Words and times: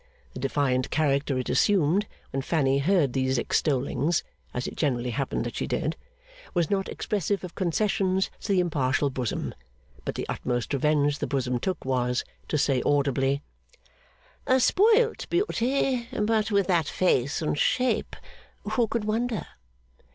The 0.33 0.39
defiant 0.39 0.89
character 0.89 1.37
it 1.37 1.47
assumed 1.47 2.07
when 2.31 2.41
Fanny 2.41 2.79
heard 2.79 3.13
these 3.13 3.37
extollings 3.37 4.23
(as 4.51 4.65
it 4.65 4.75
generally 4.75 5.11
happened 5.11 5.43
that 5.43 5.53
she 5.55 5.67
did), 5.67 5.95
was 6.55 6.71
not 6.71 6.89
expressive 6.89 7.43
of 7.43 7.53
concessions 7.53 8.31
to 8.39 8.51
the 8.51 8.61
impartial 8.61 9.11
bosom; 9.11 9.53
but 10.03 10.15
the 10.15 10.27
utmost 10.27 10.73
revenge 10.73 11.19
the 11.19 11.27
bosom 11.27 11.59
took 11.59 11.85
was, 11.85 12.23
to 12.47 12.57
say 12.57 12.81
audibly, 12.83 13.43
'A 14.47 14.59
spoilt 14.61 15.27
beauty 15.29 16.07
but 16.11 16.49
with 16.49 16.65
that 16.65 16.87
face 16.87 17.39
and 17.39 17.59
shape, 17.59 18.15
who 18.71 18.87
could 18.87 19.05
wonder? 19.05 19.45